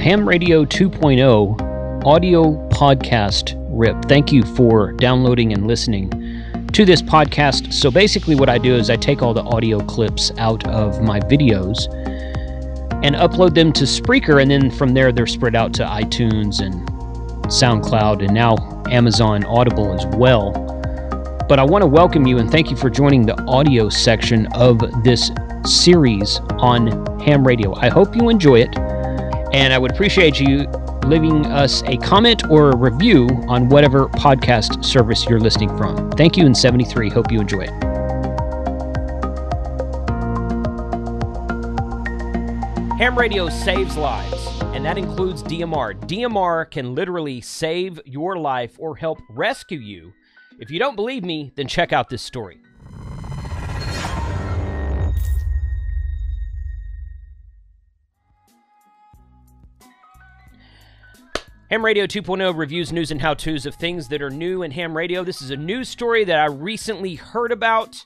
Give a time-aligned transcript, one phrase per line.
[0.00, 4.02] Ham Radio 2.0 audio podcast rip.
[4.06, 6.08] Thank you for downloading and listening
[6.72, 7.70] to this podcast.
[7.74, 11.20] So basically, what I do is I take all the audio clips out of my
[11.20, 11.86] videos
[13.04, 16.88] and upload them to Spreaker, and then from there, they're spread out to iTunes and
[17.48, 18.56] SoundCloud and now
[18.90, 20.52] Amazon Audible as well.
[21.46, 24.78] But I want to welcome you and thank you for joining the audio section of
[25.04, 25.30] this
[25.66, 26.86] series on
[27.20, 27.74] ham radio.
[27.74, 28.74] I hope you enjoy it,
[29.52, 30.66] and I would appreciate you
[31.06, 36.10] leaving us a comment or a review on whatever podcast service you're listening from.
[36.12, 37.10] Thank you in 73.
[37.10, 37.70] Hope you enjoy it.
[42.98, 45.98] Ham radio saves lives, and that includes DMR.
[46.06, 50.12] DMR can literally save your life or help rescue you.
[50.58, 52.60] If you don't believe me, then check out this story.
[61.70, 64.96] Ham Radio 2.0 reviews news and how to's of things that are new in ham
[64.96, 65.22] radio.
[65.22, 68.04] This is a news story that I recently heard about,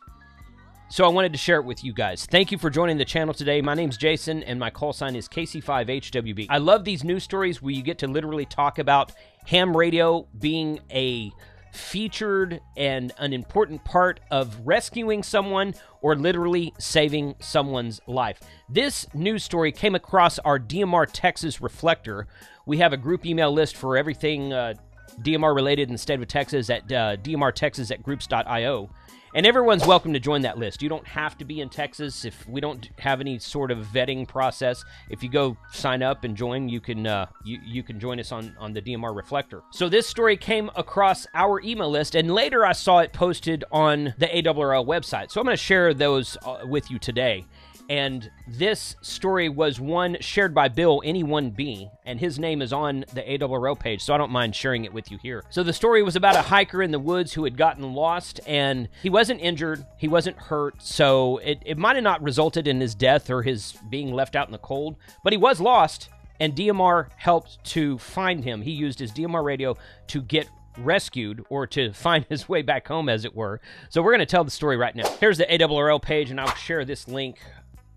[0.90, 2.26] so I wanted to share it with you guys.
[2.26, 3.62] Thank you for joining the channel today.
[3.62, 6.48] My name's Jason, and my call sign is KC5HWB.
[6.50, 9.12] I love these news stories where you get to literally talk about
[9.46, 11.32] ham radio being a
[11.72, 18.40] featured and an important part of rescuing someone or literally saving someone's life.
[18.68, 22.28] This news story came across our DMR Texas Reflector,
[22.66, 24.74] we have a group email list for everything uh,
[25.20, 28.90] DMR related in the state of Texas at uh, dmrtexas at groups.io.
[29.36, 30.80] And everyone's welcome to join that list.
[30.80, 34.28] You don't have to be in Texas if we don't have any sort of vetting
[34.28, 34.84] process.
[35.10, 38.30] If you go sign up and join, you can uh, you, you can join us
[38.30, 39.62] on, on the DMR Reflector.
[39.72, 44.14] So this story came across our email list, and later I saw it posted on
[44.18, 45.32] the ARRL website.
[45.32, 47.44] So I'm going to share those uh, with you today.
[47.88, 53.22] And this story was one shared by Bill, Any1B, and his name is on the
[53.22, 55.44] ARRL page, so I don't mind sharing it with you here.
[55.50, 58.88] So the story was about a hiker in the woods who had gotten lost, and
[59.02, 62.94] he wasn't injured, he wasn't hurt, so it, it might have not resulted in his
[62.94, 66.08] death or his being left out in the cold, but he was lost,
[66.40, 68.62] and DMR helped to find him.
[68.62, 69.76] He used his DMR radio
[70.08, 70.48] to get
[70.78, 73.60] rescued or to find his way back home, as it were.
[73.90, 75.08] So we're going to tell the story right now.
[75.20, 77.38] Here's the ARRL page, and I'll share this link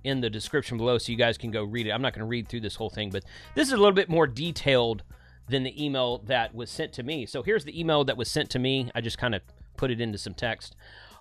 [0.03, 1.91] in the description below so you guys can go read it.
[1.91, 3.24] I'm not going to read through this whole thing, but
[3.56, 5.03] this is a little bit more detailed
[5.50, 7.25] than the email that was sent to me.
[7.25, 8.91] So here's the email that was sent to me.
[8.94, 9.41] I just kind of
[9.78, 10.75] put it into some text.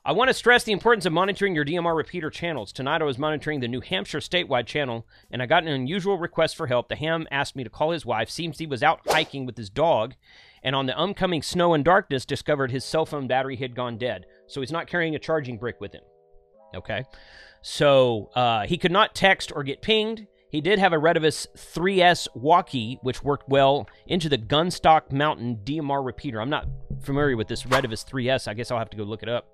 [0.05, 2.73] I want to stress the importance of monitoring your DMR repeater channels.
[2.73, 6.55] Tonight I was monitoring the New Hampshire statewide channel and I got an unusual request
[6.55, 6.89] for help.
[6.89, 8.31] The ham asked me to call his wife.
[8.31, 10.15] Seems he was out hiking with his dog
[10.63, 14.27] and on the oncoming snow and darkness discovered his cell phone battery had gone dead.
[14.47, 16.05] So he's not carrying a charging brick with him.
[16.75, 17.03] Okay.
[17.69, 20.29] So uh, he could not text or get pinged.
[20.51, 26.07] He did have a Retevis 3S walkie, which worked well into the Gunstock Mountain DMR
[26.07, 26.41] repeater.
[26.41, 26.69] I'm not
[27.03, 28.47] familiar with this Retevis 3S.
[28.47, 29.53] I guess I'll have to go look it up.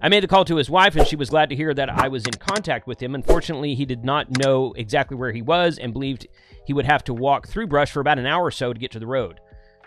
[0.00, 2.08] I made the call to his wife, and she was glad to hear that I
[2.08, 3.14] was in contact with him.
[3.14, 6.26] Unfortunately, he did not know exactly where he was and believed
[6.66, 8.90] he would have to walk through brush for about an hour or so to get
[8.90, 9.38] to the road.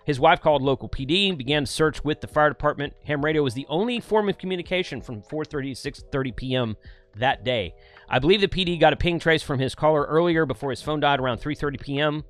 [0.05, 2.93] His wife called local PD and began to search with the fire department.
[3.05, 6.77] Ham radio was the only form of communication from 4:30 to 6:30 p.m
[7.19, 7.73] that day.
[8.09, 10.99] I believe the PD got a ping trace from his caller earlier before his phone
[10.99, 12.23] died around 3:30 p.m.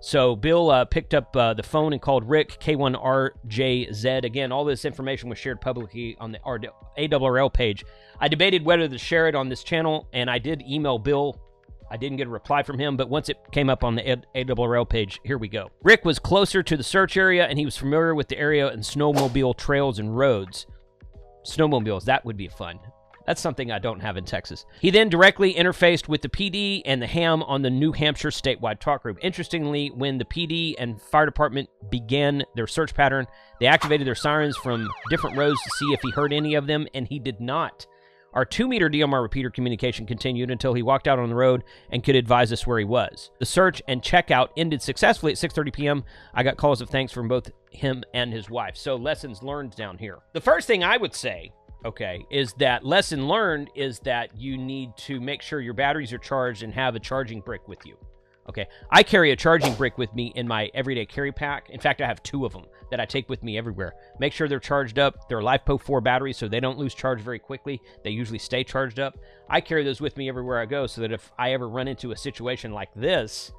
[0.00, 4.24] So Bill uh, picked up uh, the phone and called Rick K1RJZ.
[4.24, 7.84] Again, all this information was shared publicly on the ARRL page.
[8.18, 11.40] I debated whether to share it on this channel, and I did email Bill.
[11.88, 14.02] I didn't get a reply from him, but once it came up on the
[14.34, 15.70] ARRL page, here we go.
[15.84, 18.82] Rick was closer to the search area, and he was familiar with the area and
[18.82, 20.66] snowmobile trails and roads.
[21.46, 22.80] Snowmobiles, that would be fun.
[23.26, 24.66] That's something I don't have in Texas.
[24.80, 28.80] He then directly interfaced with the PD and the ham on the New Hampshire statewide
[28.80, 29.18] talk group.
[29.22, 33.26] Interestingly, when the PD and fire department began their search pattern,
[33.60, 36.86] they activated their sirens from different roads to see if he heard any of them,
[36.94, 37.86] and he did not.
[38.34, 42.02] Our two meter DMR repeater communication continued until he walked out on the road and
[42.02, 43.30] could advise us where he was.
[43.38, 46.04] The search and checkout ended successfully at 6:30 p.m.
[46.32, 48.76] I got calls of thanks from both him and his wife.
[48.76, 50.18] So lessons learned down here.
[50.32, 51.52] The first thing I would say
[51.84, 56.18] okay, is that lesson learned is that you need to make sure your batteries are
[56.18, 57.96] charged and have a charging brick with you.
[58.48, 61.70] Okay, I carry a charging brick with me in my everyday carry pack.
[61.70, 63.94] In fact, I have two of them that I take with me everywhere.
[64.18, 65.28] Make sure they're charged up.
[65.28, 67.80] They're LiFePO 4 batteries, so they don't lose charge very quickly.
[68.02, 69.16] They usually stay charged up.
[69.48, 72.10] I carry those with me everywhere I go so that if I ever run into
[72.10, 73.52] a situation like this,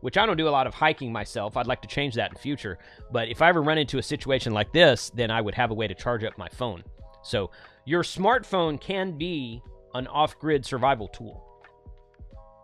[0.00, 2.36] which I don't do a lot of hiking myself, I'd like to change that in
[2.36, 2.78] future.
[3.12, 5.74] But if I ever run into a situation like this, then I would have a
[5.74, 6.82] way to charge up my phone.
[7.26, 7.50] So
[7.84, 9.62] your smartphone can be
[9.94, 11.42] an off grid survival tool.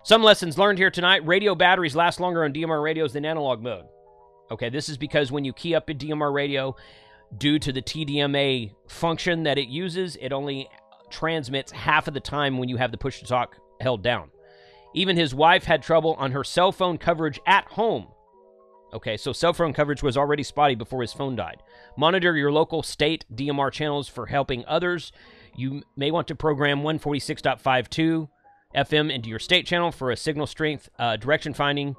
[0.04, 3.84] Some lessons learned here tonight radio batteries last longer on DMR radios than analog mode.
[4.50, 6.74] Okay, this is because when you key up a DMR radio,
[7.38, 10.68] due to the TDMA function that it uses, it only
[11.10, 14.30] transmits half of the time when you have the push to talk held down.
[14.94, 18.08] Even his wife had trouble on her cell phone coverage at home.
[18.92, 21.62] Okay, so cell phone coverage was already spotty before his phone died.
[21.96, 25.12] Monitor your local state DMR channels for helping others.
[25.56, 28.28] You may want to program 146.52
[28.74, 31.96] FM into your state channel for a signal strength uh, direction finding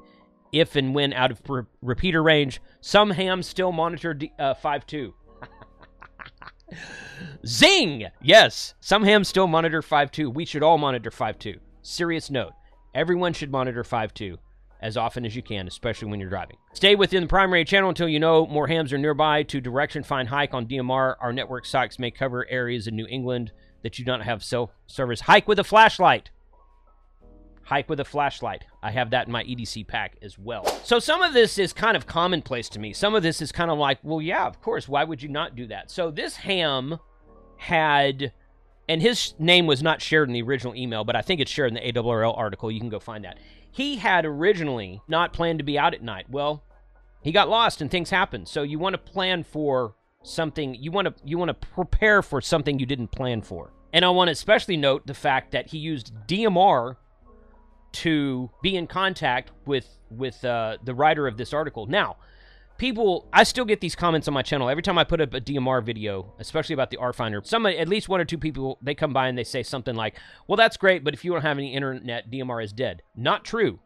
[0.51, 2.61] if and when out of re- repeater range.
[2.79, 5.13] Some hams still monitor D- uh, 5.2.
[7.45, 8.07] Zing!
[8.21, 10.31] Yes, some hams still monitor 5.2.
[10.31, 11.57] We should all monitor 5.2.
[11.81, 12.53] Serious note.
[12.93, 14.37] Everyone should monitor 5.2
[14.83, 16.57] as often as you can, especially when you're driving.
[16.73, 20.27] Stay within the primary channel until you know more hams are nearby to direction find
[20.27, 21.15] hike on DMR.
[21.21, 25.21] Our network sites may cover areas in New England that you don't have cell service.
[25.21, 26.31] Hike with a flashlight.
[27.63, 28.65] Hike with a flashlight.
[28.83, 30.65] I have that in my EDC pack as well.
[30.83, 32.91] So some of this is kind of commonplace to me.
[32.91, 34.89] Some of this is kind of like, well, yeah, of course.
[34.89, 35.91] Why would you not do that?
[35.91, 36.99] So this ham
[37.55, 38.33] had,
[38.87, 41.69] and his name was not shared in the original email, but I think it's shared
[41.69, 42.71] in the ARRL article.
[42.71, 43.37] You can go find that.
[43.71, 46.29] He had originally not planned to be out at night.
[46.29, 46.63] Well,
[47.21, 48.47] he got lost and things happened.
[48.47, 50.75] So you want to plan for something.
[50.75, 53.71] You want to you want to prepare for something you didn't plan for.
[53.93, 56.97] And I want to especially note the fact that he used DMR
[57.93, 61.85] to be in contact with with uh, the writer of this article.
[61.85, 62.17] Now,
[62.77, 65.41] people, I still get these comments on my channel every time I put up a
[65.41, 67.45] DMR video, especially about the RFinder.
[67.45, 70.15] Some, at least one or two people, they come by and they say something like,
[70.47, 73.79] "Well, that's great, but if you don't have any internet, DMR is dead." Not true.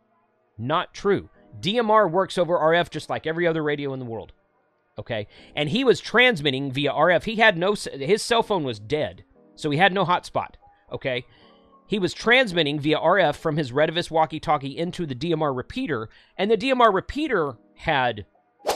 [0.57, 1.29] Not true.
[1.59, 4.33] DMR works over RF just like every other radio in the world.
[4.99, 7.25] Okay, and he was transmitting via RF.
[7.25, 9.23] He had no, his cell phone was dead,
[9.55, 10.55] so he had no hotspot.
[10.91, 11.25] Okay,
[11.87, 16.57] he was transmitting via RF from his Retevis walkie-talkie into the DMR repeater, and the
[16.57, 18.25] DMR repeater had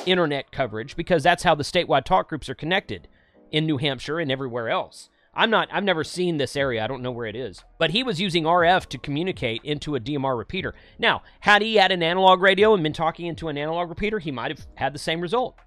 [0.06, 3.08] internet coverage because that's how the statewide talk groups are connected
[3.52, 5.10] in New Hampshire and everywhere else.
[5.34, 6.84] I'm not I've never seen this area.
[6.84, 7.64] I don't know where it is.
[7.80, 10.74] But he was using RF to communicate into a DMR repeater.
[11.00, 14.32] Now, had he had an analog radio and been talking into an analog repeater, he
[14.32, 15.58] might have had the same result.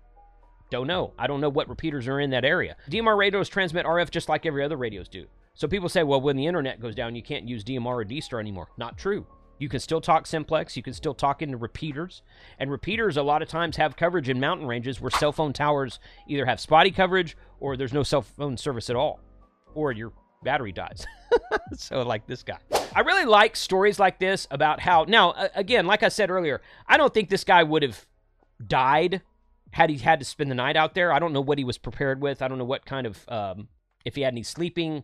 [0.71, 1.15] Don't know.
[1.19, 2.77] I don't know what repeaters are in that area.
[2.91, 5.27] DMR radios transmit RF just like every other radios do.
[5.55, 8.41] So people say, well, when the internet goes down, you can't use DMR or DSTAR
[8.41, 8.69] anymore.
[8.77, 9.25] Not true.
[9.59, 10.77] You can still talk simplex.
[10.77, 12.23] You can still talk into repeaters.
[12.59, 16.01] And repeaters, a lot of times, have coverage in mountain ranges where cell phone towers
[16.29, 19.21] either have spotty coverage or there's no cell phone service at all,
[19.75, 20.13] or your
[20.43, 21.07] battery dies.
[21.75, 22.59] so, like this guy.
[22.95, 26.97] I really like stories like this about how, now, again, like I said earlier, I
[26.97, 28.07] don't think this guy would have
[28.65, 29.23] died
[29.71, 31.13] had he had to spend the night out there.
[31.13, 32.43] I don't know what he was prepared with.
[32.43, 33.69] I don't know what kind of, um,
[34.05, 35.03] if he had any sleeping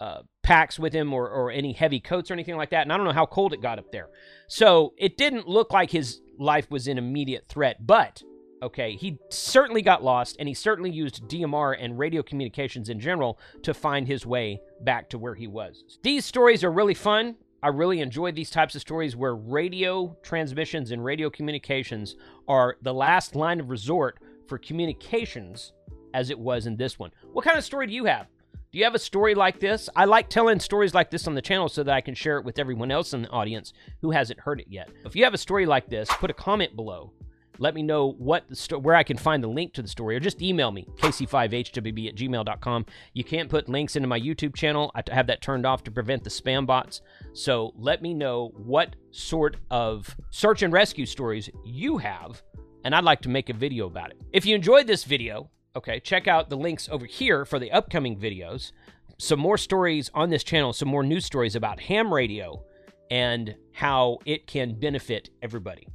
[0.00, 2.82] uh, packs with him or, or any heavy coats or anything like that.
[2.82, 4.08] And I don't know how cold it got up there.
[4.48, 7.86] So it didn't look like his life was in immediate threat.
[7.86, 8.22] But,
[8.62, 13.38] okay, he certainly got lost and he certainly used DMR and radio communications in general
[13.62, 15.84] to find his way back to where he was.
[16.02, 17.36] These stories are really fun.
[17.62, 22.16] I really enjoy these types of stories where radio transmissions and radio communications
[22.48, 24.18] are the last line of resort
[24.48, 25.74] for communications
[26.14, 27.10] as it was in this one.
[27.32, 28.26] What kind of story do you have?
[28.72, 29.88] Do you have a story like this?
[29.96, 32.44] I like telling stories like this on the channel so that I can share it
[32.44, 34.90] with everyone else in the audience who hasn't heard it yet.
[35.04, 37.12] If you have a story like this, put a comment below.
[37.58, 40.14] Let me know what the sto- where I can find the link to the story,
[40.14, 42.86] or just email me, kc5hwb at gmail.com.
[43.12, 44.92] You can't put links into my YouTube channel.
[44.94, 47.02] I have that turned off to prevent the spam bots.
[47.32, 52.40] So let me know what sort of search and rescue stories you have,
[52.84, 54.20] and I'd like to make a video about it.
[54.32, 58.18] If you enjoyed this video, Okay, check out the links over here for the upcoming
[58.18, 58.72] videos.
[59.18, 62.64] Some more stories on this channel, some more news stories about ham radio
[63.10, 65.86] and how it can benefit everybody.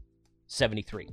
[0.47, 1.09] 73.